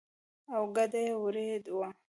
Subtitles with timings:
[0.55, 1.47] او کډه يې وړې
[1.77, 1.89] وه.